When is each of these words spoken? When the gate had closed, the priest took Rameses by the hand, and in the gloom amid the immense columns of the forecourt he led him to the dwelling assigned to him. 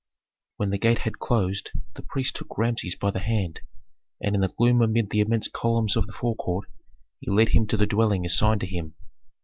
When 0.57 0.71
the 0.71 0.79
gate 0.79 0.97
had 0.97 1.19
closed, 1.19 1.69
the 1.93 2.01
priest 2.01 2.35
took 2.35 2.57
Rameses 2.57 2.95
by 2.95 3.11
the 3.11 3.19
hand, 3.19 3.61
and 4.19 4.33
in 4.33 4.41
the 4.41 4.47
gloom 4.47 4.81
amid 4.81 5.11
the 5.11 5.19
immense 5.19 5.47
columns 5.47 5.95
of 5.95 6.07
the 6.07 6.13
forecourt 6.13 6.67
he 7.19 7.29
led 7.29 7.49
him 7.49 7.67
to 7.67 7.77
the 7.77 7.85
dwelling 7.85 8.25
assigned 8.25 8.61
to 8.61 8.65
him. 8.65 8.95